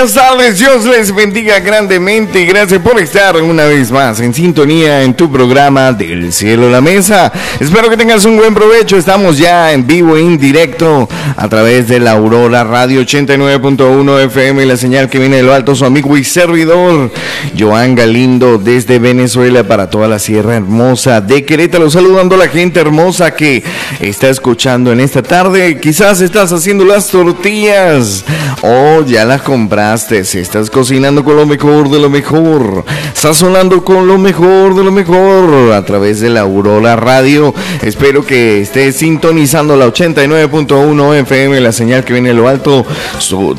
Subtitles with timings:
[0.00, 5.02] buenas tardes, Dios les bendiga grandemente y gracias por estar una vez más en sintonía
[5.02, 7.30] en tu programa del cielo a la mesa.
[7.60, 11.06] Espero que tengas un buen provecho, estamos ya en vivo e indirecto
[11.36, 15.74] a través de la Aurora Radio 89.1 FM, la señal que viene de lo alto,
[15.74, 17.12] su amigo y servidor,
[17.58, 22.80] Joan Galindo desde Venezuela para toda la Sierra Hermosa de Querétaro, saludando a la gente
[22.80, 23.62] hermosa que
[24.00, 28.24] está escuchando en esta tarde, quizás estás haciendo las tortillas
[28.62, 34.18] o ya las compraste, estás cocinando con lo mejor de lo mejor, sazonando con lo
[34.18, 37.52] mejor de lo mejor a través de la Aurora Radio.
[37.82, 42.86] Espero que estés sintonizando la 89.1 FM, la señal que viene de lo alto,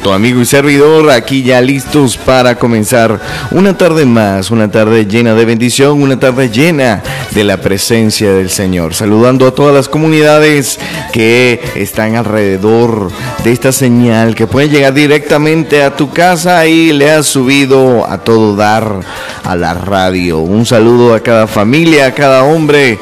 [0.02, 3.20] tu amigo y servidor, aquí ya listos para comenzar
[3.52, 8.50] una tarde más, una tarde llena de bendición, una tarde llena de la presencia del
[8.50, 8.94] Señor.
[8.94, 10.80] Saludando a todas las comunidades
[11.12, 13.12] que están alrededor
[13.44, 16.21] de esta señal, que pueden llegar directamente a tu casa
[16.68, 19.00] y le has subido a todo dar
[19.44, 20.38] a la radio.
[20.38, 23.00] Un saludo a cada familia, a cada hombre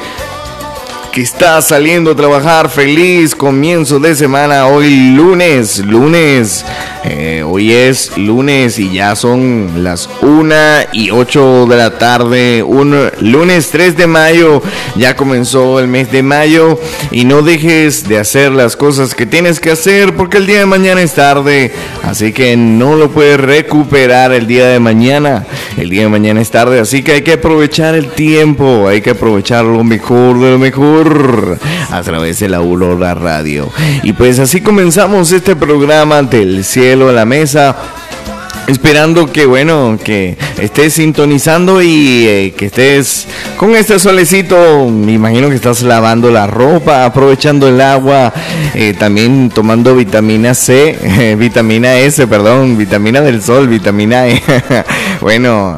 [1.11, 2.69] que está saliendo a trabajar.
[2.69, 4.67] Feliz comienzo de semana.
[4.67, 6.63] Hoy lunes, lunes.
[7.03, 10.55] Eh, hoy es lunes y ya son las 1
[10.93, 12.63] y 8 de la tarde.
[12.63, 14.61] Un lunes 3 de mayo.
[14.95, 16.79] Ya comenzó el mes de mayo.
[17.11, 20.65] Y no dejes de hacer las cosas que tienes que hacer porque el día de
[20.65, 21.73] mañana es tarde.
[22.03, 25.45] Así que no lo puedes recuperar el día de mañana.
[25.77, 26.79] El día de mañana es tarde.
[26.79, 28.87] Así que hay que aprovechar el tiempo.
[28.87, 31.59] Hay que aprovechar lo mejor de lo mejor
[31.91, 33.69] a través de la Aurora Radio.
[34.03, 37.75] Y pues así comenzamos este programa del cielo a la mesa
[38.69, 44.87] esperando que bueno que estés sintonizando y eh, que estés con este solecito.
[44.89, 48.31] Me imagino que estás lavando la ropa aprovechando el agua
[48.75, 54.41] eh, también tomando vitamina C eh, vitamina S perdón vitamina del sol vitamina E.
[55.21, 55.77] Bueno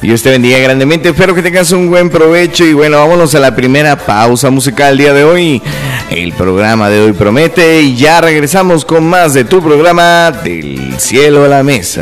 [0.00, 1.10] Dios te bendiga grandemente.
[1.10, 4.98] Espero que tengas un buen provecho y bueno vámonos a la primera pausa musical el
[4.98, 5.62] día de hoy.
[6.10, 11.44] El programa de hoy promete y ya regresamos con más de tu programa del cielo
[11.44, 11.81] a la mesa.
[11.82, 11.98] Es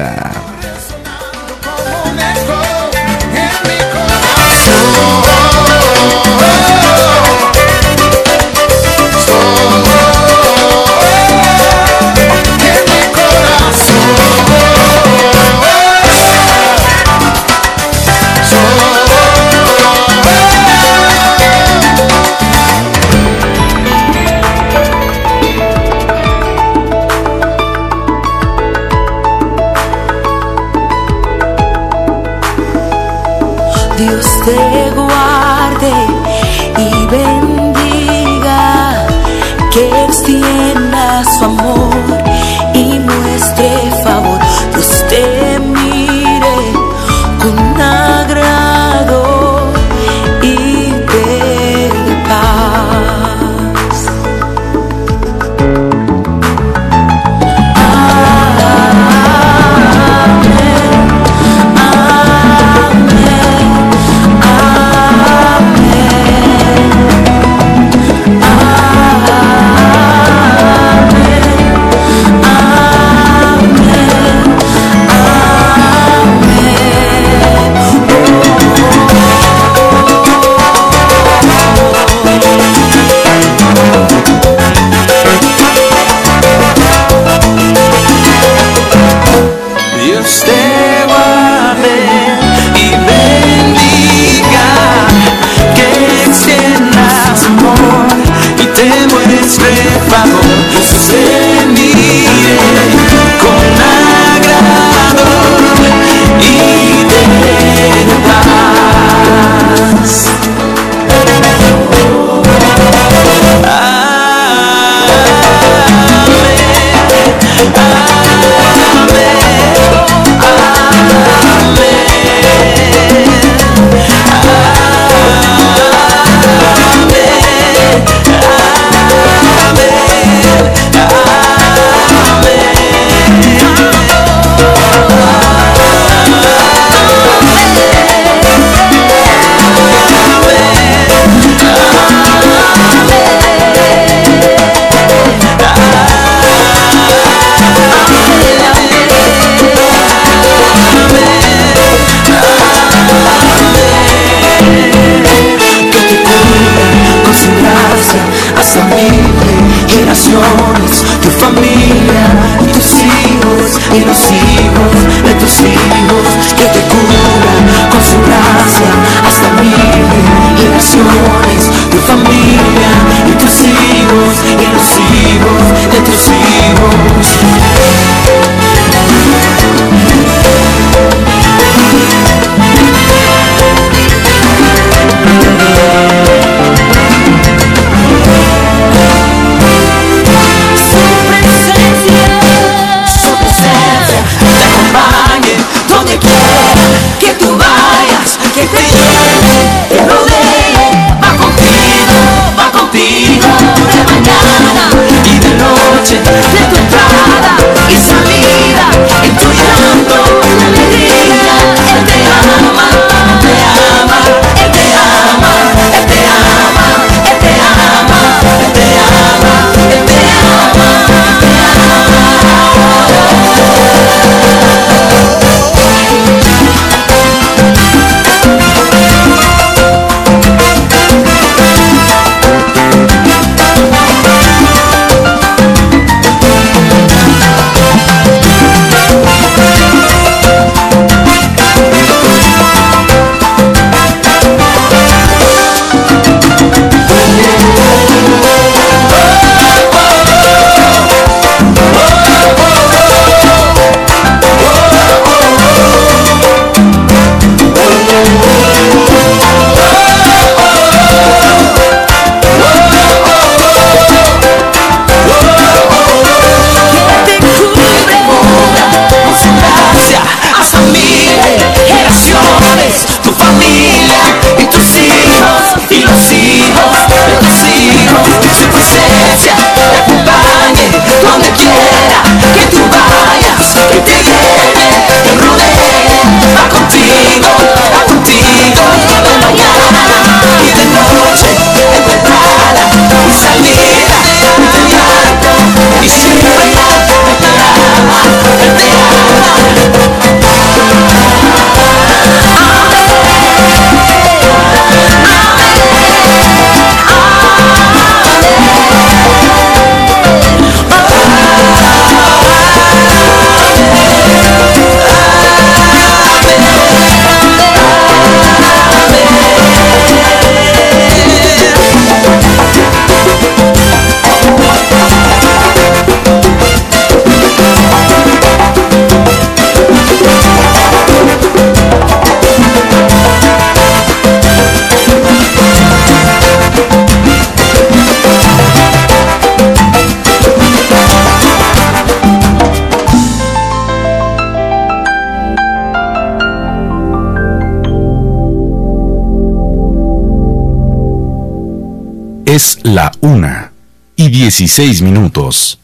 [352.83, 353.73] la una
[354.17, 355.79] y dieciséis minutos.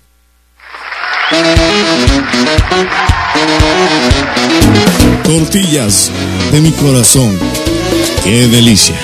[5.25, 6.11] Tortillas
[6.53, 7.39] de mi corazón.
[8.23, 8.95] ¡Qué delicia!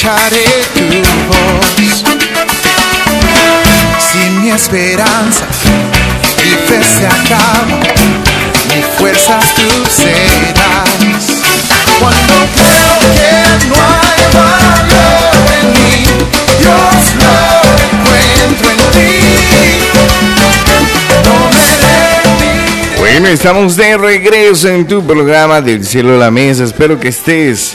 [0.00, 0.80] Escucharé tu
[1.28, 2.04] voz.
[3.98, 5.44] Si mi esperanza
[6.38, 7.66] y fe se acaba,
[8.68, 11.26] mi fuerzas tú serás.
[11.98, 13.32] Cuando creo que
[13.68, 16.04] no hay valor en mí,
[16.58, 17.34] Dios lo
[17.90, 19.12] encuentro en ti.
[21.24, 26.64] No me Bueno, estamos de regreso en tu programa del cielo a la mesa.
[26.64, 27.74] Espero que estés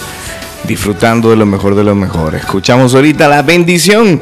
[0.68, 2.36] disfrutando de lo mejor de lo mejor.
[2.36, 4.22] Escuchamos ahorita la bendición.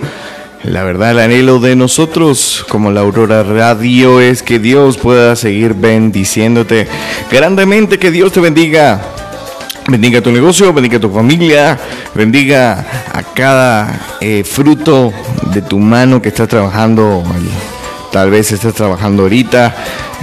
[0.64, 5.74] La verdad, el anhelo de nosotros como la Aurora Radio es que Dios pueda seguir
[5.74, 6.88] bendiciéndote
[7.30, 9.02] grandemente, que Dios te bendiga.
[9.90, 11.78] Bendiga tu negocio, bendiga tu familia,
[12.14, 15.12] bendiga a cada eh, fruto
[15.54, 17.22] de tu mano que está trabajando.
[18.14, 19.76] Tal vez estás trabajando ahorita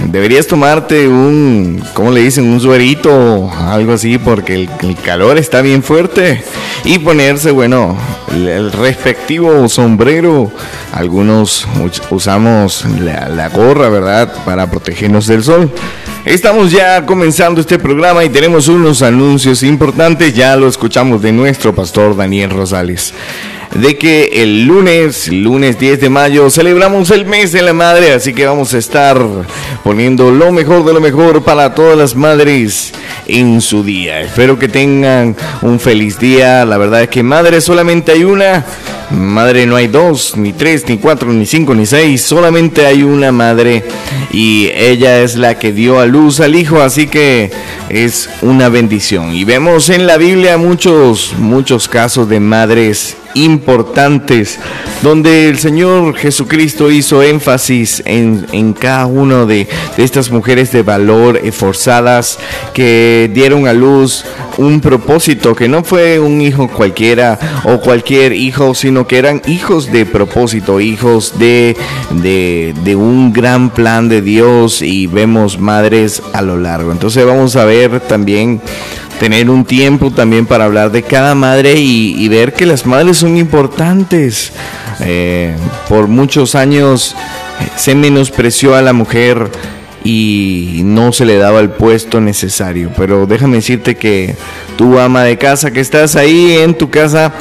[0.07, 2.45] Deberías tomarte un, ¿cómo le dicen?
[2.45, 6.43] Un suerito, algo así, porque el, calor está bien fuerte.
[6.83, 7.97] Y ponerse, bueno,
[8.31, 10.51] el, respectivo sombrero.
[10.91, 11.67] Algunos
[12.09, 14.33] usamos la, la gorra, ¿verdad?
[14.43, 15.71] Para protegernos del sol.
[16.25, 20.35] Estamos ya comenzando este programa y tenemos unos anuncios importantes.
[20.35, 23.13] Ya lo escuchamos de nuestro pastor Daniel Rosales
[23.75, 28.33] de que el lunes, lunes 10 de mayo, celebramos el mes de la madre, así
[28.33, 29.17] que vamos a estar
[29.83, 32.91] poniendo lo mejor de lo mejor para todas las madres
[33.27, 34.21] en su día.
[34.21, 36.65] Espero que tengan un feliz día.
[36.65, 38.65] La verdad es que madre solamente hay una.
[39.09, 42.21] Madre no hay dos, ni tres, ni cuatro, ni cinco, ni seis.
[42.21, 43.83] Solamente hay una madre
[44.31, 47.51] y ella es la que dio a luz al hijo, así que
[47.89, 49.33] es una bendición.
[49.33, 54.59] Y vemos en la Biblia muchos, muchos casos de madres importantes,
[55.01, 60.83] donde el Señor Jesucristo hizo énfasis en, en cada una de, de, estas mujeres de
[60.83, 62.39] valor esforzadas
[62.73, 64.25] que dieron a luz
[64.57, 69.91] un propósito, que no fue un hijo cualquiera o cualquier hijo, sino que eran hijos
[69.91, 71.75] de propósito, hijos de,
[72.11, 76.91] de, de un gran plan de Dios y vemos madres a lo largo.
[76.91, 78.61] Entonces vamos a ver también
[79.21, 83.37] tener un tiempo también para hablar de cada madre y, ver que las madres son
[83.37, 84.51] importantes.
[84.99, 85.55] Eh,
[85.87, 87.15] por muchos años
[87.59, 89.51] eh, se menospreció a la mujer
[90.03, 92.89] y no se le daba el puesto necesario.
[92.97, 94.35] Pero déjame decirte que
[94.75, 97.31] tu ama de casa que estás ahí en tu casa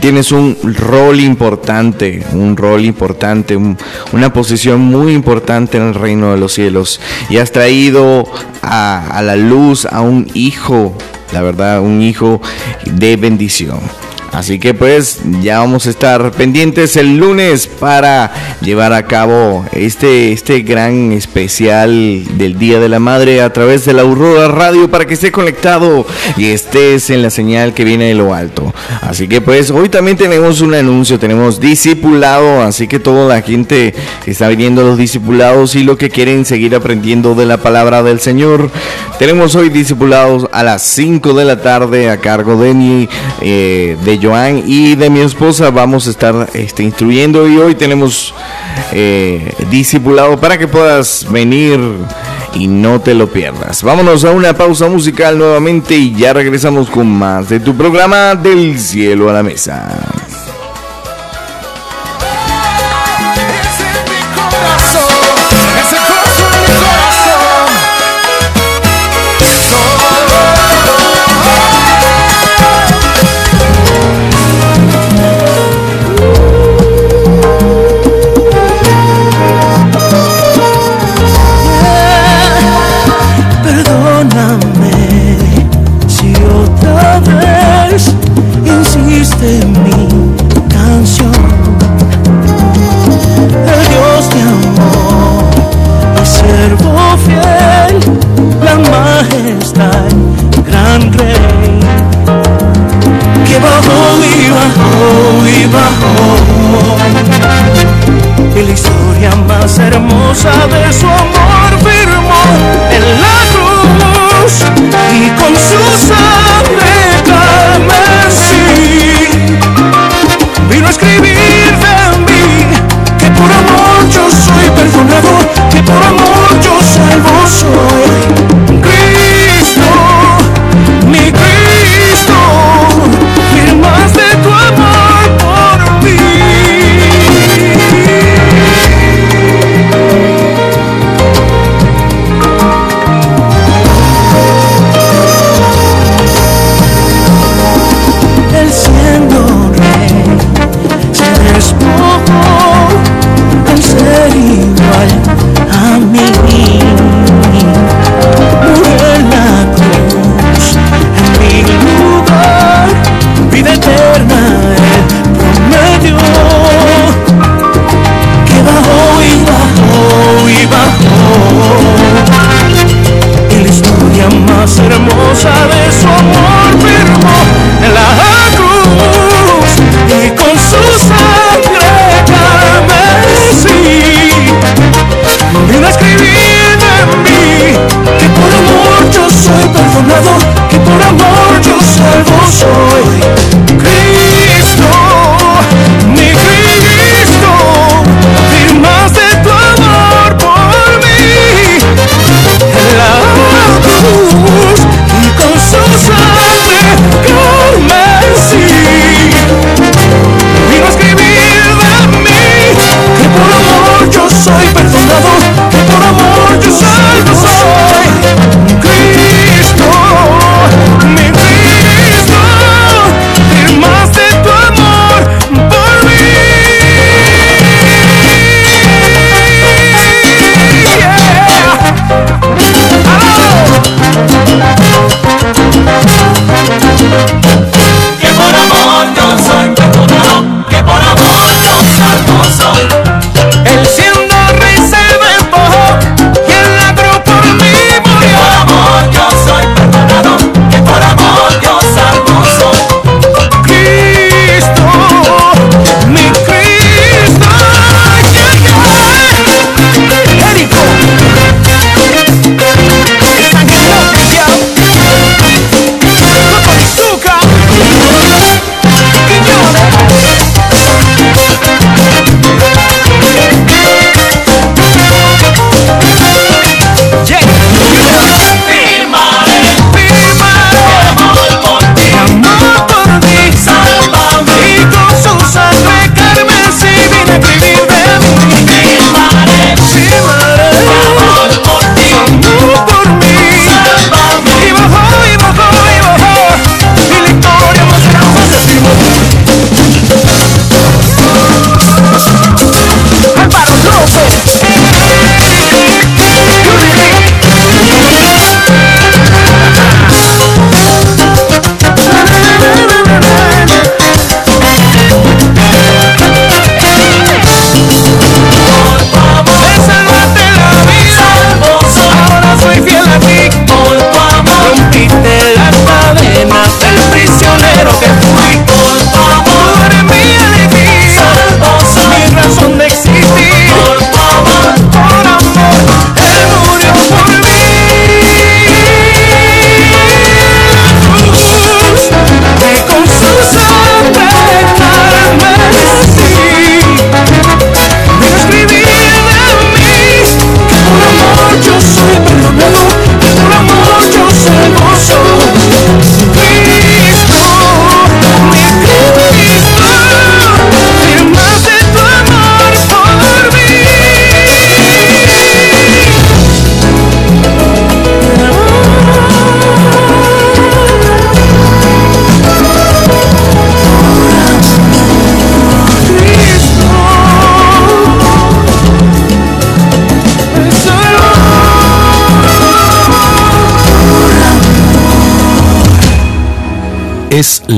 [0.00, 6.38] tienes un rol importante, un rol importante, una posición muy importante en el reino de
[6.38, 7.00] los cielos.
[7.30, 8.24] Y has traído
[8.62, 10.96] a, a la luz a un hijo,
[11.32, 12.40] la verdad, un hijo
[12.84, 13.80] de bendición.
[14.32, 20.32] Así que pues ya vamos a estar pendientes el lunes para llevar a cabo este,
[20.32, 25.04] este gran especial del Día de la Madre a través de la Aurora Radio para
[25.04, 26.06] que esté conectado
[26.38, 28.72] y estés en la señal que viene de lo alto.
[29.02, 33.94] Así que pues hoy también tenemos un anuncio, tenemos discipulado, así que toda la gente
[34.24, 38.18] que está viniendo los discipulados y lo que quieren seguir aprendiendo de la palabra del
[38.18, 38.70] Señor,
[39.18, 43.08] tenemos hoy discipulados a las 5 de la tarde a cargo de,
[43.42, 48.32] eh, de Joan y de mi esposa vamos a estar este, instruyendo y hoy tenemos
[48.92, 51.80] eh, discipulado para que puedas venir
[52.54, 53.82] y no te lo pierdas.
[53.82, 58.78] Vámonos a una pausa musical nuevamente y ya regresamos con más de tu programa del
[58.78, 60.21] cielo a la mesa.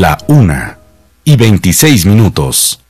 [0.01, 0.79] la una
[1.23, 2.81] y 26 minutos.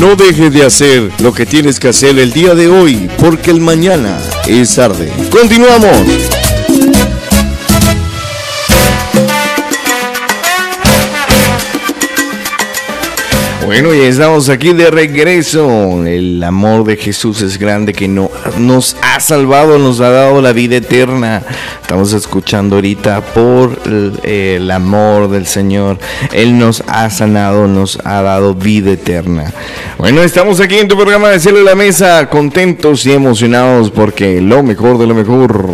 [0.00, 3.60] No dejes de hacer lo que tienes que hacer el día de hoy, porque el
[3.60, 5.12] mañana es tarde.
[5.30, 6.21] Continuamos.
[13.72, 16.04] Bueno, ya estamos aquí de regreso.
[16.04, 20.52] El amor de Jesús es grande que no, nos ha salvado, nos ha dado la
[20.52, 21.42] vida eterna.
[21.80, 25.98] Estamos escuchando ahorita por el, amor del Señor.
[26.32, 29.50] Él nos ha sanado, nos ha dado vida eterna.
[29.96, 34.42] Bueno, estamos aquí en tu programa de Cielo de la Mesa, contentos y emocionados porque
[34.42, 35.64] lo mejor de lo mejor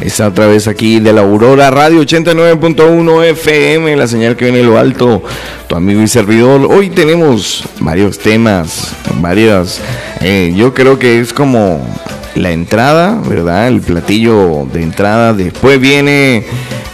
[0.00, 4.64] está otra vez aquí de la Aurora Radio 89.1 FM, la señal que viene de
[4.64, 5.22] lo alto,
[5.66, 6.68] tu amigo y servidor.
[6.70, 7.33] Hoy tenemos
[7.80, 9.80] varios temas, varias,
[10.20, 11.86] eh, yo creo que es como
[12.34, 13.68] la entrada, ¿verdad?
[13.68, 16.44] El platillo de entrada, después viene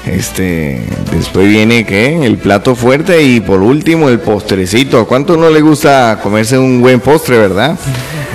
[0.07, 0.81] este,
[1.13, 2.25] después viene ¿qué?
[2.25, 4.99] El plato fuerte y por último el postrecito.
[4.99, 7.79] ¿A cuánto no le gusta comerse un buen postre, verdad?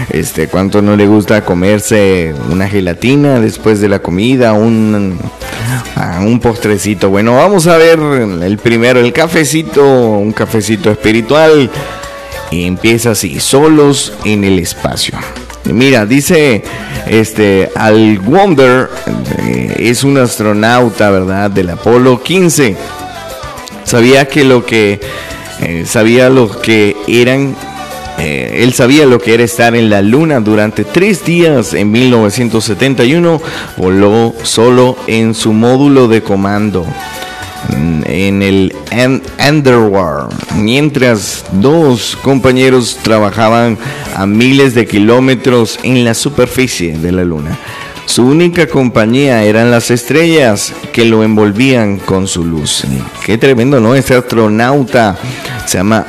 [0.09, 5.17] Este, ¿cuánto no le gusta comerse una gelatina después de la comida, un
[5.95, 7.09] ah, un postrecito?
[7.09, 11.69] Bueno, vamos a ver el primero, el cafecito, un cafecito espiritual.
[12.51, 15.17] Y empieza así, solos en el espacio.
[15.65, 16.63] Mira, dice
[17.07, 18.89] este Al Wonder
[19.39, 21.49] eh, es un astronauta, ¿verdad?
[21.49, 22.77] Del Apolo 15.
[23.83, 24.99] Sabía que lo que
[25.61, 27.55] eh, sabía lo que eran
[28.17, 33.41] eh, él sabía lo que era estar en la luna durante tres días en 1971.
[33.77, 36.85] Voló solo en su módulo de comando
[38.05, 38.75] en el
[39.49, 43.77] Underworld, mientras dos compañeros trabajaban
[44.15, 47.57] a miles de kilómetros en la superficie de la Luna.
[48.05, 52.85] Su única compañía eran las estrellas que lo envolvían con su luz.
[53.25, 53.95] Qué tremendo, ¿no?
[53.95, 55.17] Este astronauta
[55.65, 56.05] se llama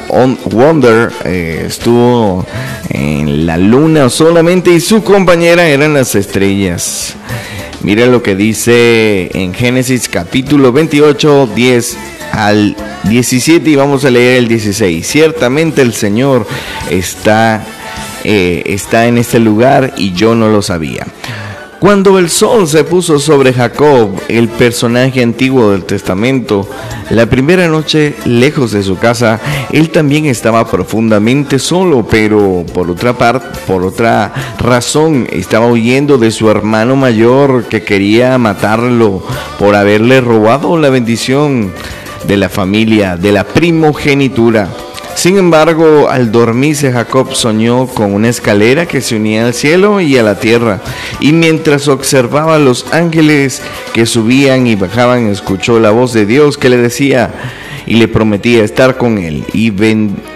[0.51, 2.47] Wonder, eh, estuvo
[2.91, 7.17] en la luna solamente y su compañera eran las estrellas.
[7.83, 11.97] Mira lo que dice en Génesis capítulo 28, 10
[12.33, 15.07] al 17 y vamos a leer el 16.
[15.07, 16.47] Ciertamente el Señor
[16.91, 17.65] está,
[18.25, 21.07] eh, está en este lugar y yo no lo sabía.
[21.79, 26.67] Cuando el sol se puso sobre Jacob, el personaje antiguo del Testamento,
[27.11, 29.41] la primera noche lejos de su casa,
[29.73, 36.31] él también estaba profundamente solo, pero por otra parte, por otra razón, estaba huyendo de
[36.31, 39.23] su hermano mayor que quería matarlo
[39.59, 41.73] por haberle robado la bendición
[42.27, 44.69] de la familia, de la primogenitura.
[45.17, 50.19] Sin embargo, al dormirse Jacob soñó con una escalera que se unía al cielo y
[50.19, 50.83] a la tierra,
[51.21, 53.63] y mientras observaba los ángeles
[53.95, 57.31] que subían y bajaban, escuchó la voz de Dios que le decía
[57.87, 59.73] y le prometía estar con él y,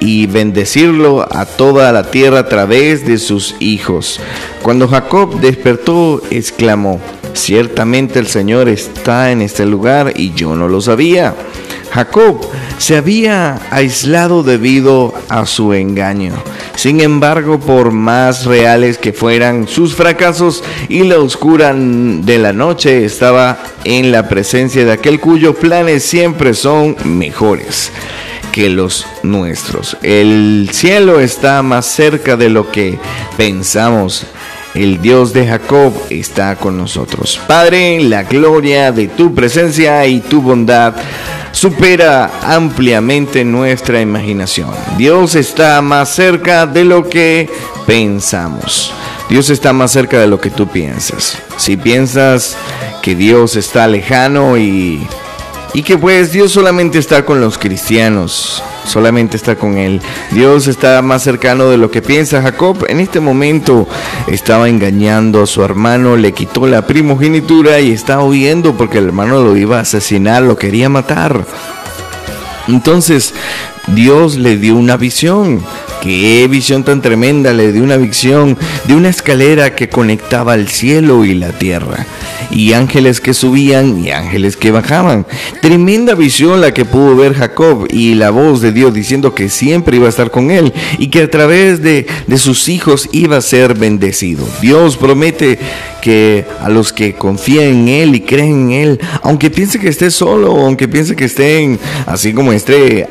[0.00, 4.18] y bendecirlo a toda la tierra a través de sus hijos.
[4.62, 7.00] Cuando Jacob despertó, exclamó,
[7.34, 11.34] ciertamente el Señor está en este lugar y yo no lo sabía.
[11.92, 12.40] Jacob
[12.78, 16.34] se había aislado debido a su engaño.
[16.76, 23.04] Sin embargo, por más reales que fueran sus fracasos y la oscura de la noche,
[23.04, 27.92] estaba en la presencia de aquel cuyos planes siempre son mejores
[28.50, 29.96] que los nuestros.
[30.02, 32.98] El cielo está más cerca de lo que
[33.36, 34.26] pensamos.
[34.74, 37.40] El Dios de Jacob está con nosotros.
[37.48, 40.94] Padre, la gloria de tu presencia y tu bondad
[41.52, 44.70] supera ampliamente nuestra imaginación.
[44.96, 47.48] Dios está más cerca de lo que
[47.86, 48.92] pensamos.
[49.28, 51.36] Dios está más cerca de lo que tú piensas.
[51.56, 52.56] Si piensas
[53.02, 55.06] que Dios está lejano y,
[55.72, 60.00] y que pues Dios solamente está con los cristianos, solamente está con él.
[60.32, 62.86] Dios está más cercano de lo que piensa Jacob.
[62.88, 63.86] En este momento
[64.26, 69.42] estaba engañando a su hermano, le quitó la primogenitura y estaba huyendo porque el hermano
[69.42, 71.44] lo iba a asesinar, lo quería matar.
[72.66, 73.34] Entonces
[73.94, 75.60] Dios le dio una visión.
[76.00, 81.24] Qué visión tan tremenda, le dio una visión de una escalera que conectaba el cielo
[81.26, 82.06] y la tierra.
[82.50, 85.26] Y ángeles que subían y ángeles que bajaban.
[85.60, 89.96] Tremenda visión la que pudo ver Jacob y la voz de Dios diciendo que siempre
[89.96, 93.42] iba a estar con él y que a través de, de sus hijos iba a
[93.42, 94.46] ser bendecido.
[94.62, 95.58] Dios promete
[96.00, 100.10] que a los que confían en Él y creen en Él, aunque piense que esté
[100.10, 103.06] solo, aunque piense que estén así como este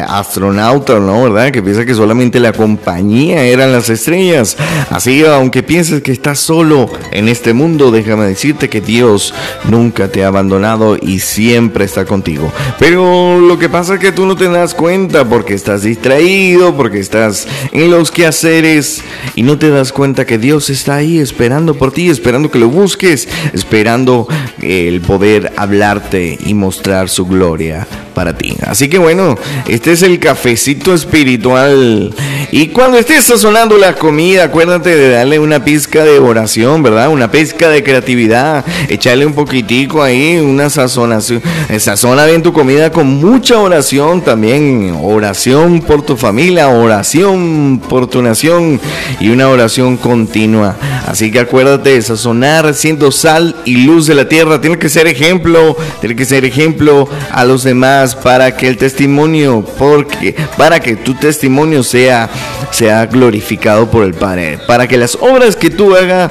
[0.00, 1.24] astronauta, ¿no?
[1.24, 1.52] ¿Verdad?
[1.52, 4.56] Que piensa que solamente la compañía eran las estrellas.
[4.90, 9.34] Así, aunque pienses que estás solo en este mundo, déjame decirte que Dios
[9.68, 12.52] nunca te ha abandonado y siempre está contigo.
[12.78, 16.98] Pero lo que pasa es que tú no te das cuenta porque estás distraído, porque
[16.98, 19.02] estás en los quehaceres
[19.34, 22.68] y no te das cuenta que Dios está ahí esperando por ti, esperando que lo
[22.68, 24.28] busques, esperando
[24.62, 28.56] el poder hablarte y mostrar su gloria para ti.
[28.62, 32.14] Así que bueno, este es el cafecito espiritual.
[32.52, 37.08] Y cuando estés sazonando la comida, acuérdate de darle una pizca de oración, ¿verdad?
[37.08, 38.64] Una pizca de creatividad.
[38.88, 41.42] Echarle un poquitico ahí, una sazonación.
[41.78, 44.96] Sazona bien tu comida con mucha oración también.
[45.00, 48.80] Oración por tu familia, oración por tu nación
[49.20, 50.76] y una oración continua.
[51.06, 54.60] Así que acuérdate de sazonar siendo sal y luz de la tierra.
[54.60, 59.64] Tiene que ser ejemplo, tiene que ser ejemplo a los demás para que el testimonio,
[59.78, 62.28] porque para que tu testimonio sea
[62.70, 66.30] sea glorificado por el Padre, para que las obras que tú hagas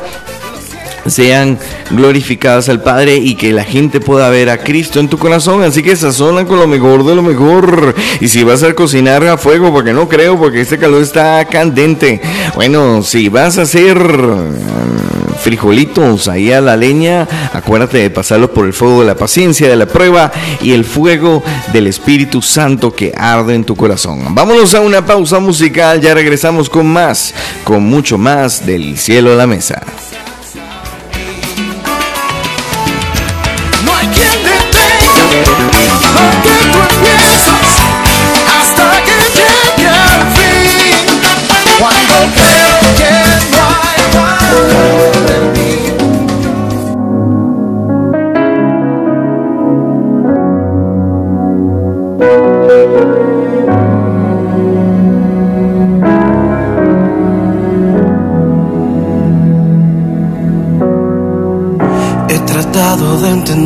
[1.08, 1.58] sean
[1.90, 5.64] glorificadas al Padre y que la gente pueda ver a Cristo en tu corazón.
[5.64, 7.96] Así que sazona con lo mejor de lo mejor.
[8.20, 12.22] Y si vas a cocinar a fuego, porque no creo, porque este calor está candente.
[12.56, 13.98] Bueno, si vas a hacer
[15.40, 19.76] frijolitos ahí a la leña, acuérdate de pasarlos por el fuego de la paciencia, de
[19.76, 24.36] la prueba y el fuego del Espíritu Santo que arde en tu corazón.
[24.36, 29.36] Vámonos a una pausa musical, ya regresamos con más, con mucho más del cielo a
[29.36, 29.82] la mesa.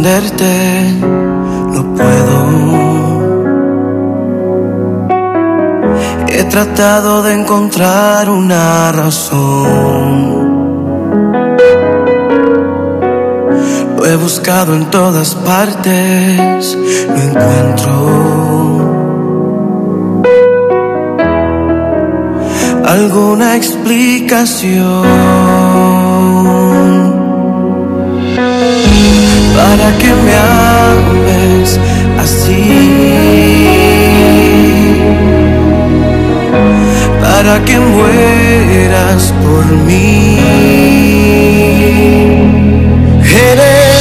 [0.03, 0.99] Entenderte,
[1.71, 2.43] no puedo.
[6.27, 10.43] He tratado de encontrar una razón.
[13.95, 18.33] Lo he buscado en todas partes, no encuentro
[22.85, 25.03] alguna explicación
[29.55, 31.79] para que me ames
[32.19, 32.65] así,
[37.21, 40.39] para que mueras por mí.
[43.51, 43.92] Eres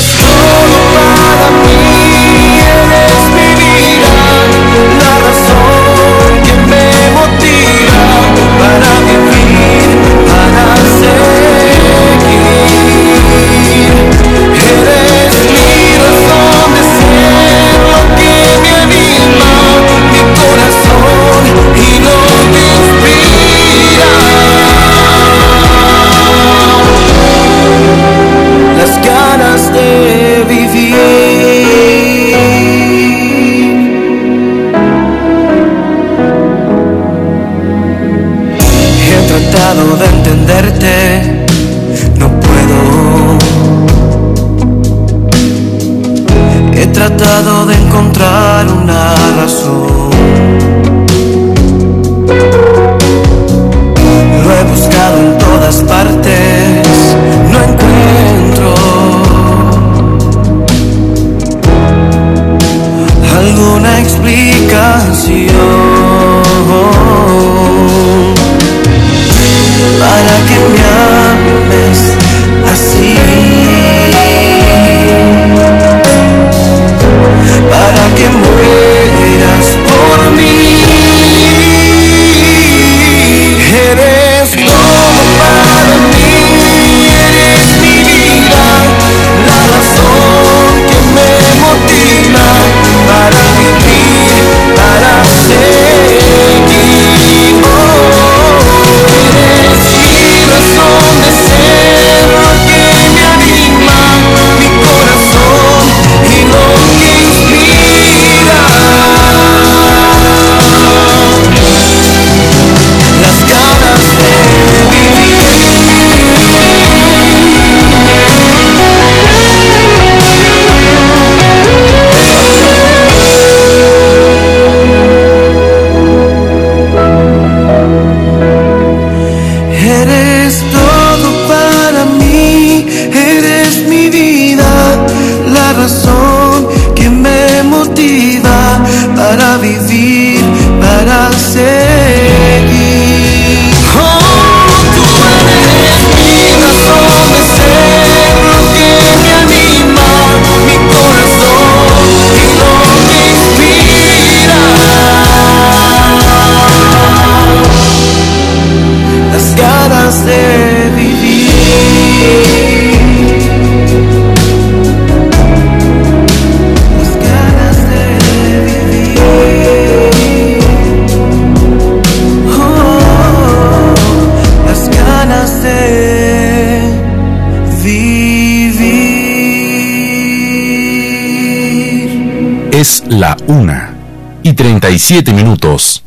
[184.63, 186.05] 37 minutos.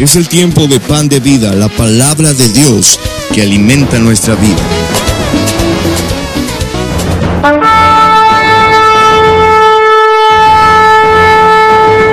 [0.00, 2.98] Es el tiempo de pan de vida, la palabra de Dios
[3.32, 4.60] que alimenta nuestra vida.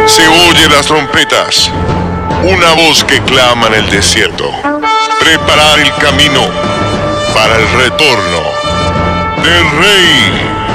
[0.05, 1.71] Se oyen las trompetas,
[2.43, 4.51] una voz que clama en el desierto.
[5.19, 6.41] Preparar el camino
[7.33, 8.43] para el retorno
[9.41, 10.68] del rey.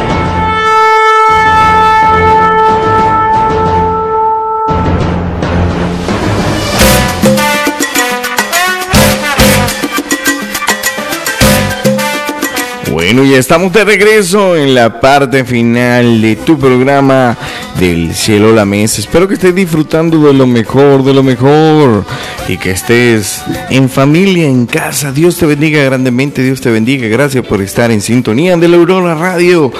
[13.06, 17.36] Bueno, ya estamos de regreso en la parte final de tu programa
[17.78, 19.02] del cielo a la mesa.
[19.02, 22.06] Espero que estés disfrutando de lo mejor, de lo mejor
[22.48, 25.12] y que estés en familia, en casa.
[25.12, 27.06] Dios te bendiga grandemente, Dios te bendiga.
[27.08, 29.70] Gracias por estar en sintonía de la Aurora Radio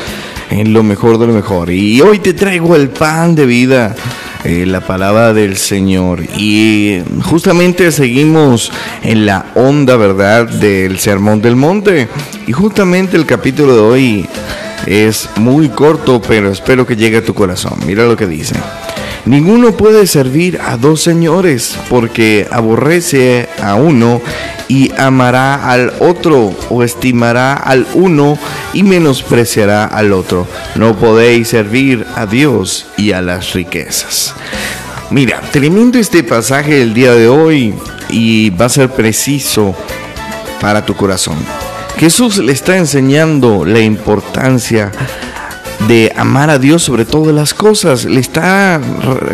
[0.51, 1.71] en lo mejor de lo mejor.
[1.71, 3.97] Y hoy te traigo el pan de vida.
[4.45, 8.71] Eh, la palabra del Señor y justamente seguimos
[9.03, 12.09] en la onda, ¿verdad?, del Sermón del Monte
[12.47, 14.29] y justamente el capítulo de hoy
[14.87, 17.75] es muy corto, pero espero que llegue a tu corazón.
[17.87, 18.55] Mira lo que dice.
[19.27, 24.21] Ninguno puede servir a dos señores porque aborrece a uno
[24.69, 28.39] y amará al otro o estimará al uno
[28.75, 30.47] y menospreciará al otro.
[30.75, 34.35] No podéis servir a Dios y a las riquezas.
[35.11, 37.75] Mira, tremendo este pasaje del día de hoy
[38.11, 39.75] y va a ser preciso
[40.61, 41.37] para tu corazón.
[41.99, 44.93] Jesús le está enseñando la importancia
[45.89, 48.05] de amar a Dios sobre todas las cosas.
[48.05, 48.81] Le está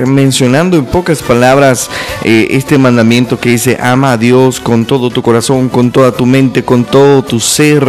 [0.07, 1.91] mencionando en pocas palabras
[2.25, 6.27] eh, este mandamiento que dice, ama a Dios con todo tu corazón, con toda tu
[6.27, 7.87] mente, con todo tu ser,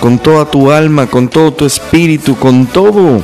[0.00, 3.22] con toda tu alma, con todo tu espíritu, con todo.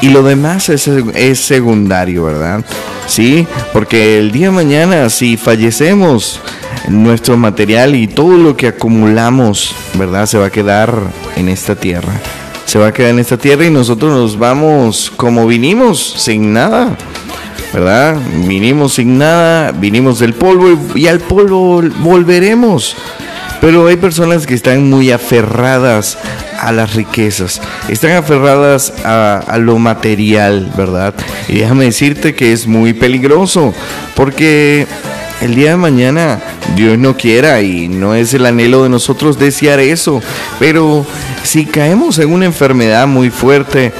[0.00, 2.64] Y lo demás es, es secundario, ¿verdad?
[3.06, 6.40] Sí, porque el día de mañana, si fallecemos,
[6.88, 10.26] nuestro material y todo lo que acumulamos, ¿verdad?
[10.26, 10.94] Se va a quedar
[11.36, 12.12] en esta tierra.
[12.68, 16.98] Se va a quedar en esta tierra y nosotros nos vamos como vinimos, sin nada.
[17.72, 18.18] ¿Verdad?
[18.46, 22.94] Vinimos sin nada, vinimos del polvo y, al polvo volveremos.
[23.62, 26.18] Pero hay personas que están muy aferradas
[26.60, 31.14] a las riquezas, están aferradas a, a lo material, ¿verdad?
[31.48, 33.72] Y déjame decirte que es muy peligroso,
[34.14, 34.86] porque
[35.40, 36.40] el día de mañana
[36.74, 40.20] Dios no quiera y no es el anhelo de nosotros desear eso,
[40.58, 41.06] pero
[41.42, 43.92] si caemos en una enfermedad muy fuerte,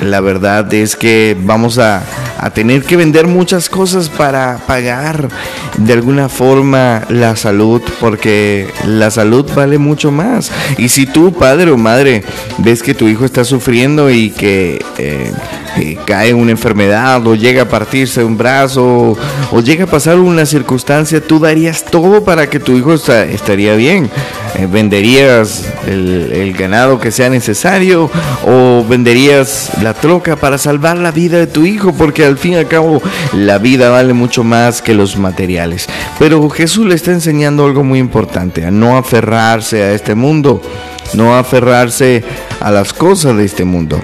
[0.00, 2.02] la verdad es que vamos a,
[2.38, 5.28] a tener que vender muchas cosas para pagar
[5.76, 10.52] de alguna forma la salud, porque la salud vale mucho más.
[10.76, 12.24] Y si tú, padre o madre,
[12.58, 15.32] ves que tu hijo está sufriendo y que eh,
[15.78, 19.16] eh, cae una enfermedad o llega a partirse un brazo
[19.52, 23.74] o llega a pasar una circunstancia, tú darías todo para que tu hijo esta- estaría
[23.74, 24.10] bien.
[24.56, 28.10] Eh, venderías el, el ganado que sea necesario
[28.46, 32.56] o venderías la troca para salvar la vida de tu hijo, porque al fin y
[32.56, 33.00] al cabo
[33.34, 35.86] la vida vale mucho más que los materiales.
[36.18, 40.60] Pero Jesús le está enseñando algo muy importante, a no aferrarse a este mundo,
[41.14, 42.24] no aferrarse
[42.60, 44.00] a las cosas de este mundo.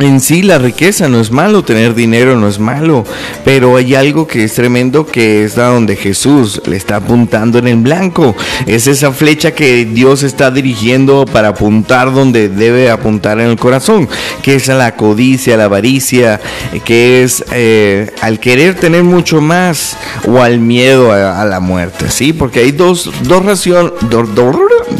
[0.00, 3.04] En sí la riqueza no es malo, tener dinero no es malo,
[3.44, 7.68] pero hay algo que es tremendo que es a donde Jesús le está apuntando en
[7.68, 8.34] el blanco.
[8.66, 14.08] Es esa flecha que Dios está dirigiendo para apuntar donde debe apuntar en el corazón,
[14.42, 16.40] que es a la codicia, a la avaricia,
[16.82, 22.32] que es eh, al querer tener mucho más o al miedo a, la muerte, ¿sí?
[22.32, 23.42] Porque hay dos, dos,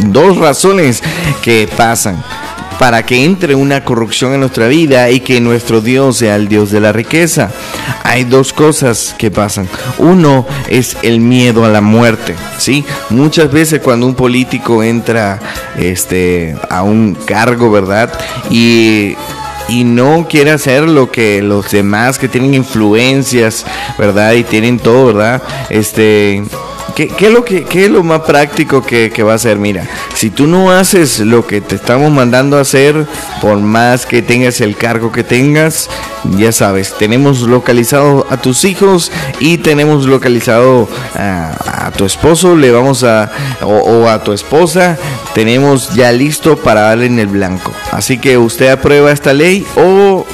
[0.09, 1.03] dos razones
[1.43, 2.23] que pasan
[2.81, 6.71] para que entre una corrupción en nuestra vida y que nuestro Dios sea el Dios
[6.71, 7.51] de la riqueza.
[8.05, 9.69] Hay dos cosas que pasan.
[9.99, 12.83] Uno es el miedo a la muerte, ¿sí?
[13.11, 15.38] Muchas veces cuando un político entra
[15.79, 18.11] este a un cargo, ¿verdad?
[18.49, 19.14] Y
[19.69, 23.66] y no quiere hacer lo que los demás que tienen influencias,
[23.99, 24.33] ¿verdad?
[24.33, 25.43] Y tienen todo, ¿verdad?
[25.69, 26.43] Este,
[27.09, 29.59] ¿qué, es, lo que, qué lo más práctico que, que va a hacer?
[29.59, 33.07] Mira, si tú no haces lo que te estamos mandando a hacer,
[33.41, 35.89] por más que tengas el cargo que tengas,
[36.37, 42.71] ya sabes, tenemos localizado a tus hijos y tenemos localizado a, a tu esposo, le
[42.71, 43.31] vamos a,
[43.63, 44.99] o, o a tu esposa,
[45.35, 47.73] tenemos ya listo para darle en el blanco.
[47.93, 50.27] Así que usted aprueba esta ley o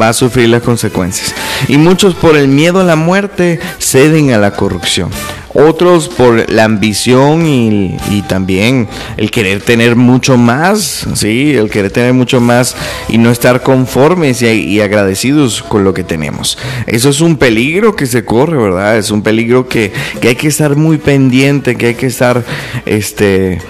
[0.00, 1.34] va a sufrir las consecuencias.
[1.68, 5.10] Y muchos por el miedo a la muerte ceden a la corrupción.
[5.54, 12.14] otros por la ambición y, también el querer tener mucho más, sí, el querer tener
[12.14, 12.74] mucho más
[13.10, 16.56] y no estar conformes y, y agradecidos con lo que tenemos.
[16.86, 18.96] Eso es un peligro que se corre, ¿verdad?
[18.96, 22.42] Es un peligro que, que hay que estar muy pendiente, que hay que estar,
[22.86, 23.60] este,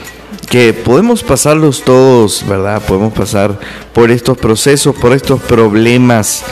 [0.52, 2.82] que podemos pasarlos todos, ¿verdad?
[2.86, 3.58] Podemos pasar
[3.94, 6.44] por estos procesos, por estos problemas.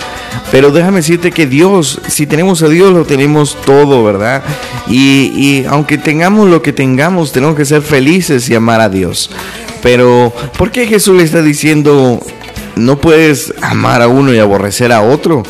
[0.50, 4.42] Pero déjame decirte que Dios, si tenemos a Dios, lo tenemos todo, ¿verdad?
[4.88, 9.30] Y, y aunque tengamos lo que tengamos, tenemos que ser felices y amar a Dios.
[9.82, 12.20] Pero, ¿por qué Jesús le está diciendo,
[12.76, 15.42] no puedes amar a uno y aborrecer a otro?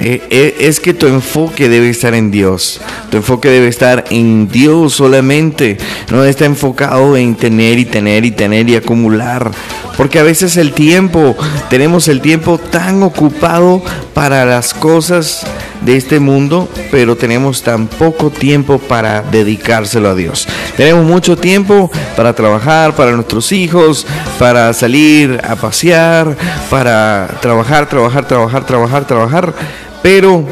[0.00, 2.80] Eh, eh, es que tu enfoque debe estar en Dios.
[3.10, 5.76] Tu enfoque debe estar en Dios solamente.
[6.10, 9.50] No está enfocado en tener y tener y tener y acumular.
[9.98, 11.36] Porque a veces el tiempo,
[11.68, 13.82] tenemos el tiempo tan ocupado
[14.14, 15.46] para las cosas
[15.82, 20.48] de este mundo, pero tenemos tan poco tiempo para dedicárselo a Dios.
[20.76, 24.06] Tenemos mucho tiempo para trabajar, para nuestros hijos,
[24.38, 26.36] para salir a pasear,
[26.70, 29.54] para trabajar, trabajar, trabajar, trabajar, trabajar
[30.02, 30.46] pero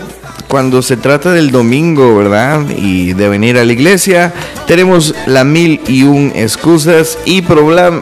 [0.49, 2.65] cuando se trata del domingo, ¿verdad?
[2.71, 4.33] Y de venir a la iglesia,
[4.67, 7.45] tenemos la mil y un excusas y,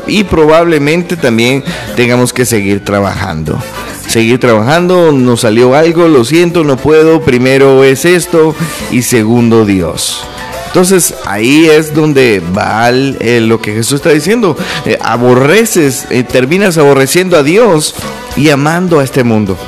[0.06, 1.64] y probablemente también
[1.96, 3.60] tengamos que seguir trabajando.
[4.06, 8.54] Seguir trabajando, nos salió algo, lo siento, no puedo, primero es esto
[8.92, 10.22] y segundo Dios.
[10.68, 14.56] Entonces ahí es donde va eh, lo que Jesús está diciendo.
[14.84, 17.94] Eh, aborreces, eh, terminas aborreciendo a Dios
[18.36, 19.58] y amando a este mundo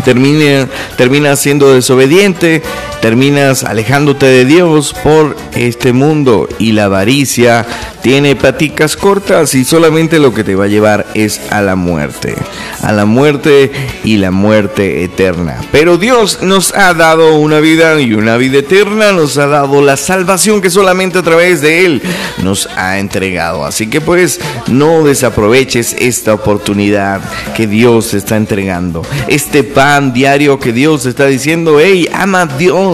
[0.00, 2.62] termina, terminas siendo desobediente,
[3.00, 7.66] terminas alejándote de Dios por este mundo y la avaricia
[8.02, 12.34] tiene paticas cortas y solamente lo que te va a llevar es a la muerte,
[12.82, 13.70] a la muerte
[14.04, 15.60] y la muerte eterna.
[15.72, 19.96] Pero Dios nos ha dado una vida y una vida eterna, nos ha dado la
[19.96, 22.02] salvación que solamente a través de Él
[22.42, 23.64] nos ha entregado.
[23.64, 27.20] Así que pues no desaproveches esta oportunidad
[27.56, 32.87] que Dios está entregando, este pan diario que Dios está diciendo, hey, ama a Dios,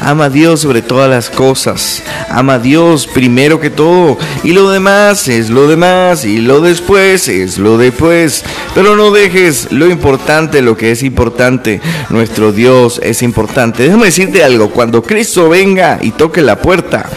[0.00, 4.70] ama a Dios sobre todas las cosas, ama a Dios primero que todo y lo
[4.70, 8.44] demás es lo demás y lo después es lo después.
[8.74, 11.80] Pero no dejes lo importante, lo que es importante.
[12.10, 13.82] Nuestro Dios es importante.
[13.82, 17.08] Déjame decirte algo, cuando Cristo venga y toque la puerta,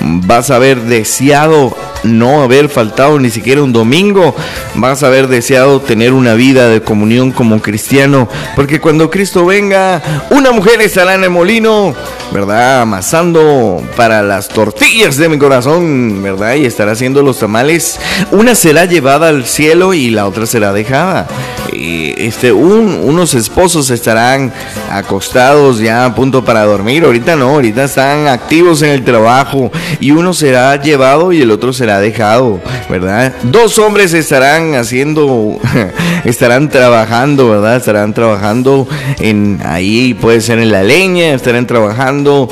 [0.00, 4.34] vas a haber deseado no haber faltado ni siquiera un domingo,
[4.74, 10.02] vas a haber deseado tener una vida de comunión como cristiano, porque cuando Cristo venga,
[10.30, 11.94] una mujer estará en el molino,
[12.32, 12.82] ¿verdad?
[12.82, 16.54] Amasando para las tortillas de mi corazón, ¿verdad?
[16.54, 18.00] Y estará haciendo los tamales.
[18.30, 21.28] Una será llevada al cielo y la otra será dejada.
[21.72, 24.52] Este, unos esposos estarán
[24.90, 27.04] acostados ya a punto para dormir.
[27.04, 31.72] Ahorita no, ahorita están activos en el trabajo y uno será llevado y el otro
[31.72, 33.32] será dejado, ¿verdad?
[33.44, 35.58] Dos hombres estarán haciendo,
[36.24, 37.76] estarán trabajando, ¿verdad?
[37.76, 38.86] Estarán trabajando
[39.18, 42.48] en ahí, puede ser en la leña, estarán trabajando.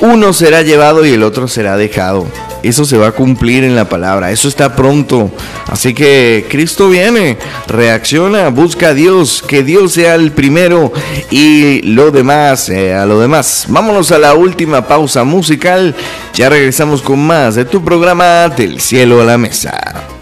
[0.00, 2.26] Uno será llevado y el otro será dejado.
[2.62, 5.30] Eso se va a cumplir en la palabra, eso está pronto.
[5.66, 10.92] Así que Cristo viene, reacciona, busca a Dios, que Dios sea el primero
[11.30, 13.66] y lo demás, eh, a lo demás.
[13.68, 15.94] Vámonos a la última pausa musical,
[16.34, 20.19] ya regresamos con más de tu programa Del cielo a la mesa.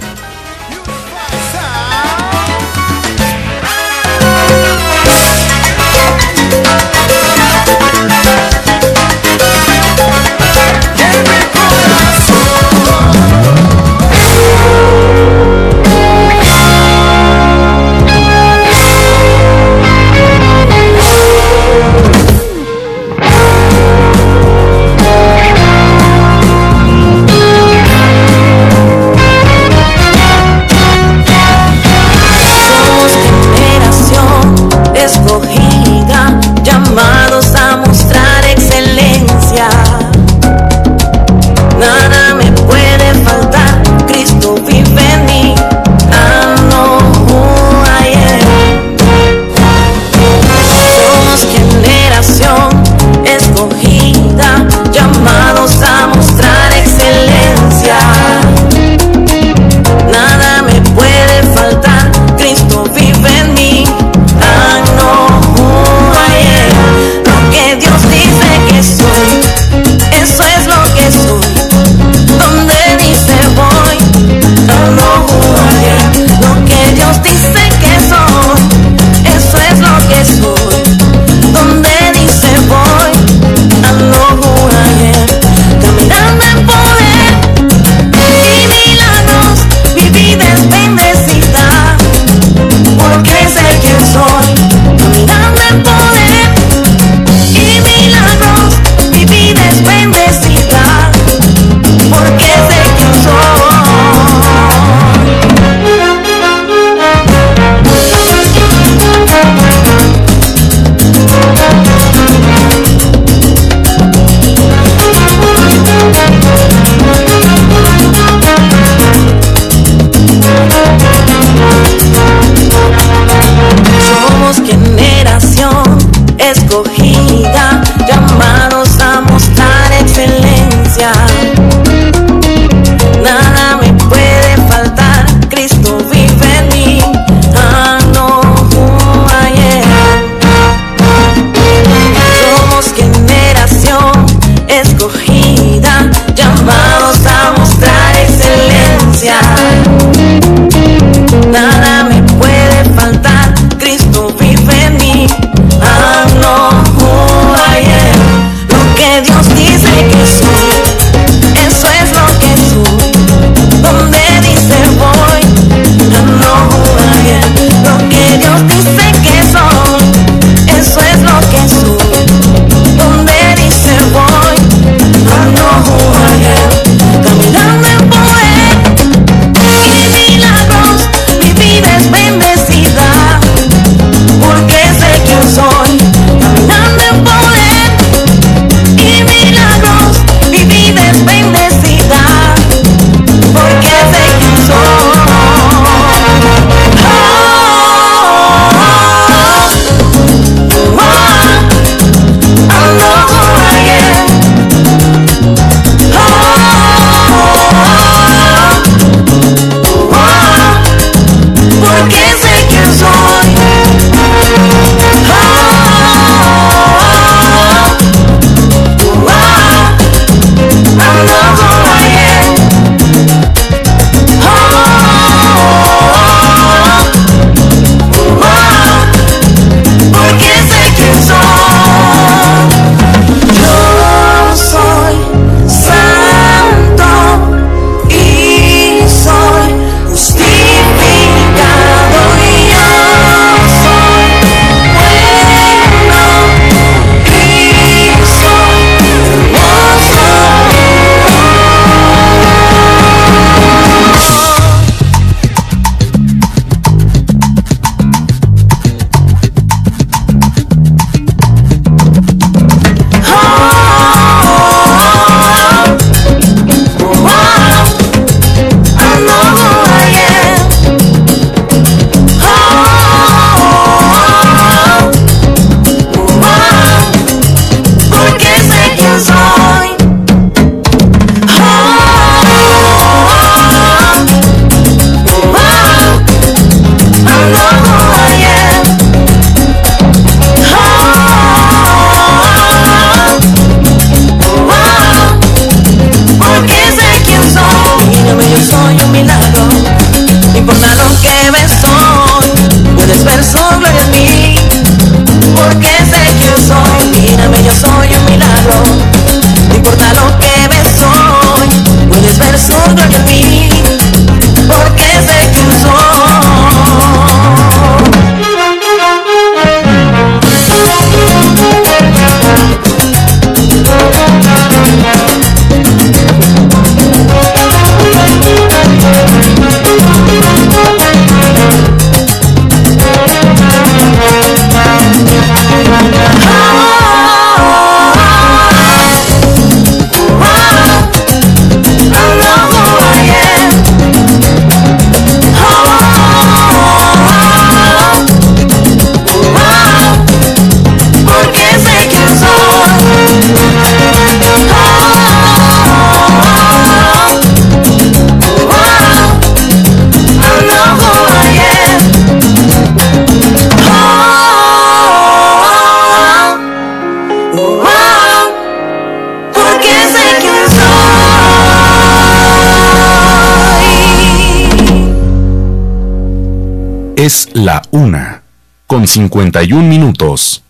[377.28, 378.40] Es la una,
[378.86, 380.62] con 51 minutos.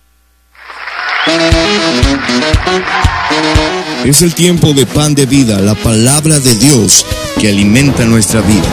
[4.04, 7.06] Es el tiempo de pan de vida, la palabra de Dios
[7.38, 8.66] que alimenta nuestra vida.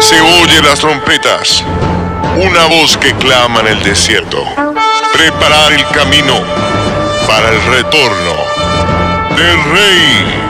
[0.00, 1.62] Se oyen las trompetas,
[2.36, 4.42] una voz que clama en el desierto.
[5.12, 6.40] Preparar el camino
[7.26, 8.61] para el retorno
[9.36, 10.42] del Rey.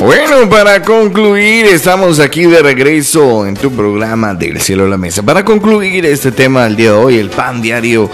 [0.00, 5.22] Bueno, para concluir, estamos aquí de regreso en tu programa del cielo a la mesa.
[5.22, 8.10] Para concluir este tema del día de hoy, el pan diario,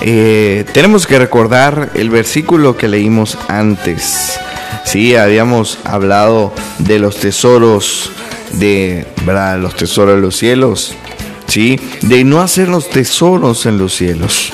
[0.00, 4.38] eh, tenemos que recordar el versículo que leímos antes.
[4.84, 8.12] Sí, habíamos hablado de los tesoros
[8.52, 9.58] de, ¿verdad?
[9.58, 10.94] Los tesoros de los cielos.
[11.46, 14.52] Sí, de no hacer los tesoros en los cielos.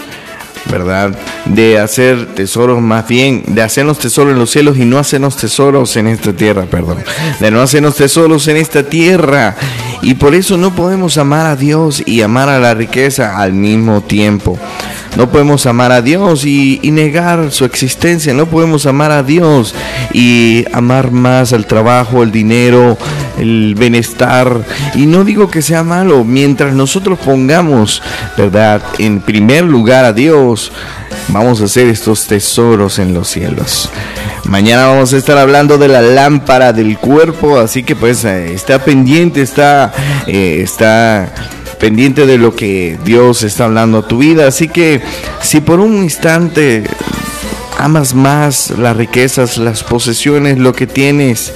[0.71, 1.17] ¿verdad?
[1.47, 5.97] De hacer tesoros más bien, de hacernos tesoros en los cielos y no hacernos tesoros
[5.97, 6.99] en esta tierra, perdón.
[7.41, 9.57] De no hacernos tesoros en esta tierra.
[10.03, 14.03] Y por eso no podemos amar a Dios y amar a la riqueza al mismo
[14.03, 14.59] tiempo.
[15.17, 18.33] No podemos amar a Dios y, negar su existencia.
[18.33, 19.75] No podemos amar a Dios
[20.13, 22.97] y amar más al trabajo, el dinero,
[23.39, 24.65] el bienestar.
[24.95, 28.03] Y no digo que sea malo, mientras nosotros pongamos,
[28.37, 30.73] ¿verdad?, en primer lugar a Dios,
[31.29, 33.91] vamos a hacer estos tesoros en los cielos.
[34.45, 38.79] Mañana vamos a estar hablando de la lámpara del cuerpo, así que pues eh, está
[38.81, 39.93] pendiente, está,
[40.27, 41.33] eh, está
[41.83, 44.47] pendiente de lo que Dios está hablando a tu vida.
[44.47, 45.03] Así que
[45.41, 46.85] si por un instante
[47.77, 51.53] amas más las riquezas, las posesiones, lo que tienes,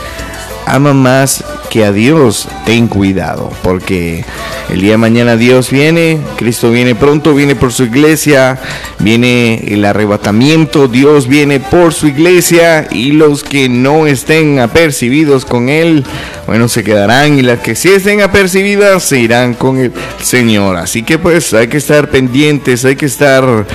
[0.66, 4.24] ama más que a Dios, ten cuidado, porque
[4.68, 8.58] el día de mañana Dios viene, Cristo viene pronto, viene por su iglesia,
[8.98, 15.68] viene el arrebatamiento, Dios viene por su iglesia y los que no estén apercibidos con
[15.68, 16.04] Él,
[16.46, 20.76] bueno, se quedarán y las que sí estén apercibidas se irán con el Señor.
[20.76, 23.66] Así que pues hay que estar pendientes, hay que estar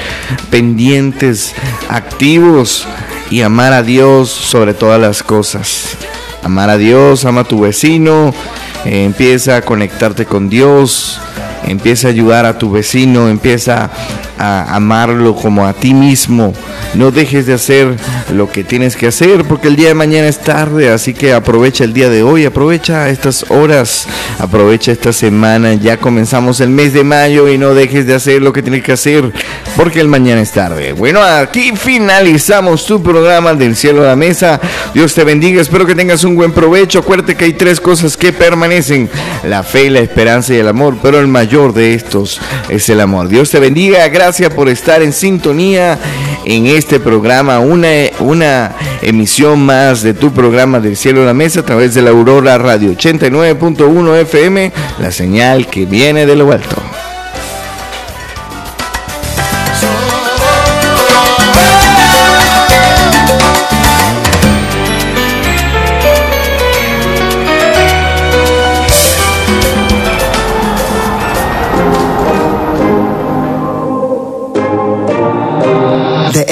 [0.49, 1.53] pendientes,
[1.89, 2.85] activos
[3.29, 5.97] y amar a Dios sobre todas las cosas
[6.43, 8.33] amar a Dios, ama a tu vecino,
[8.85, 11.19] eh, empieza a conectarte con Dios,
[11.65, 13.89] empieza a ayudar a tu vecino, empieza
[14.41, 16.53] amarlo como a ti mismo.
[16.93, 17.95] No dejes de hacer
[18.33, 21.83] lo que tienes que hacer porque el día de mañana es tarde, así que aprovecha
[21.83, 24.07] el día de hoy, aprovecha estas horas,
[24.39, 25.73] aprovecha esta semana.
[25.75, 28.91] Ya comenzamos el mes de mayo y no dejes de hacer lo que tienes que
[28.91, 29.31] hacer
[29.77, 30.93] porque el mañana es tarde.
[30.93, 34.59] Bueno, aquí finalizamos tu programa del cielo a la mesa.
[34.93, 36.99] Dios te bendiga, espero que tengas un buen provecho.
[36.99, 39.09] Acuérdate que hay tres cosas que permanecen,
[39.43, 42.39] la fe, la esperanza y el amor, pero el mayor de estos
[42.69, 43.27] es el amor.
[43.27, 44.07] Dios te bendiga,
[44.49, 45.99] por estar en sintonía
[46.45, 48.71] en este programa, una, una
[49.01, 52.57] emisión más de tu programa del cielo a la mesa a través de la Aurora
[52.57, 56.77] Radio 89.1 FM, la señal que viene de lo alto.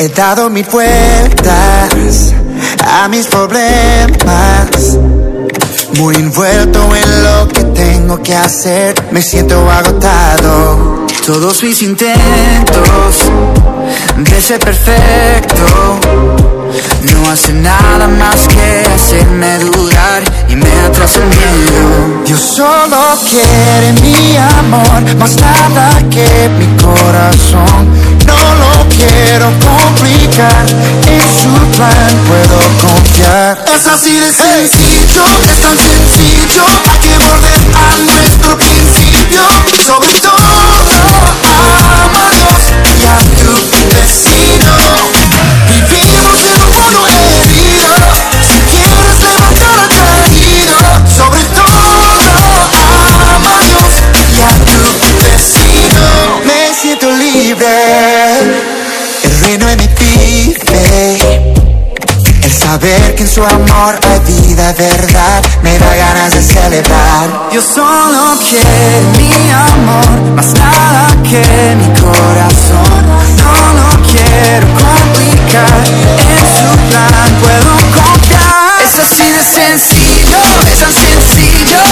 [0.10, 2.34] He dado mil vueltas
[2.84, 4.98] a mis problemas.
[6.00, 11.06] Muy envuelto en lo que tengo que hacer, me siento agotado.
[11.28, 13.18] Todos mis intentos
[14.18, 16.00] de ser perfecto
[17.02, 22.24] no hacen nada más que hacerme dudar y me atrasa el miedo.
[22.26, 22.98] Dios solo
[23.30, 27.99] quiere mi amor, más nada que mi corazón.
[28.56, 30.66] Lo quiero complicar,
[31.08, 33.64] en su plan puedo confiar.
[33.74, 39.44] Es así de sencillo, es tan sencillo, hay que volver a nuestro principio.
[39.86, 40.50] Sobre todo,
[42.06, 42.62] ama a Dios
[42.98, 43.52] y a tu
[43.96, 45.19] vecino.
[63.30, 67.50] Su amor hay vida, verdad, me da ganas de celebrar.
[67.52, 73.06] Yo solo quiero mi amor, más nada que mi corazón.
[73.38, 75.80] No lo quiero complicar,
[76.38, 78.82] en su plan puedo confiar.
[78.84, 81.84] Es así de sencillo, es tan sencillo,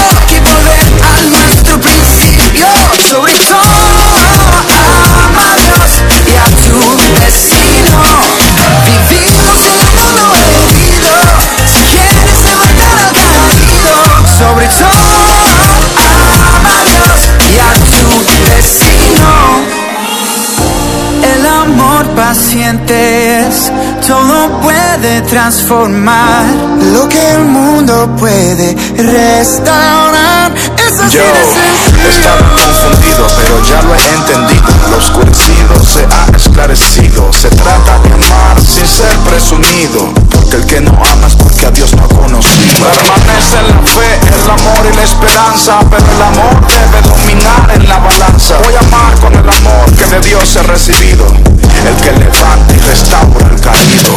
[24.06, 26.46] todo puede transformar
[26.94, 30.54] lo que el mundo puede restaurar.
[30.56, 32.10] Es así Yo sencillo.
[32.10, 34.68] estaba confundido, pero ya lo he entendido.
[34.92, 37.34] Lo oscurecido se ha esclarecido.
[37.34, 40.14] Se trata de amar sin ser presumido
[40.50, 42.86] que el que no amas porque a Dios no ha conocido.
[42.86, 47.98] Permanece la fe, el amor y la esperanza, pero el amor debe dominar en la
[47.98, 48.56] balanza.
[48.64, 52.80] Voy a amar con el amor que de Dios he recibido, el que levanta y
[52.80, 54.12] restaura el caído.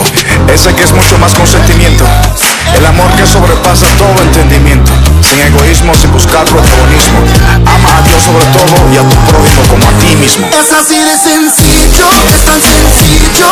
[0.52, 2.04] Ese que es mucho más consentimiento,
[2.74, 7.18] el amor que sobrepasa todo entendimiento, sin egoísmo, sin buscar protagonismo.
[7.66, 10.46] Ama a Dios sobre todo y a tu prójimo como a ti mismo.
[10.46, 13.46] Es así de sencillo, es tan sencillo.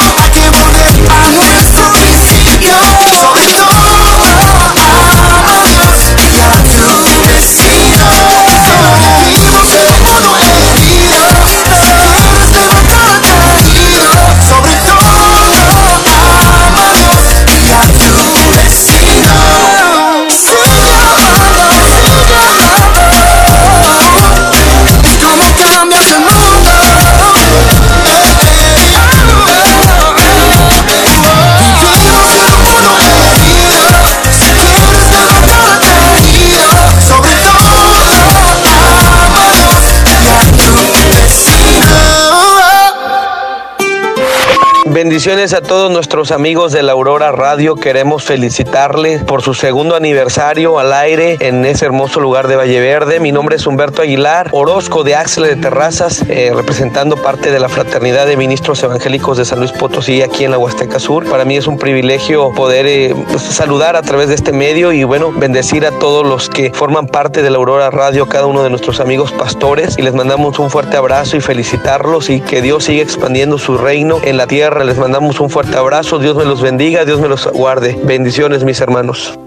[44.99, 47.77] Bendiciones a todos nuestros amigos de la Aurora Radio.
[47.77, 53.21] Queremos felicitarles por su segundo aniversario al aire en ese hermoso lugar de Valle Verde.
[53.21, 57.69] Mi nombre es Humberto Aguilar, Orozco de Axle de Terrazas, eh, representando parte de la
[57.69, 61.31] Fraternidad de Ministros Evangélicos de San Luis Potosí aquí en la Huasteca Sur.
[61.31, 65.05] Para mí es un privilegio poder eh, pues, saludar a través de este medio y
[65.05, 68.71] bueno, bendecir a todos los que forman parte de la Aurora Radio, cada uno de
[68.71, 73.05] nuestros amigos pastores y les mandamos un fuerte abrazo y felicitarlos y que Dios siga
[73.05, 74.88] expandiendo su reino en la tierra.
[74.89, 78.01] Les mandamos un fuerte abrazo, Dios me los bendiga, Dios me los guarde.
[78.05, 79.39] Bendiciones mis hermanos.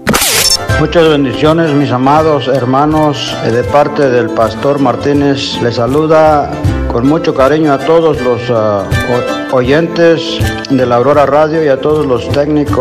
[0.78, 5.60] Muchas bendiciones, mis amados hermanos, eh, de parte del pastor Martínez.
[5.60, 6.48] Les saluda
[6.92, 8.84] con mucho cariño a todos los ah,
[9.50, 10.38] oyentes
[10.70, 12.70] de la Aurora Radio y a todos los técnicos.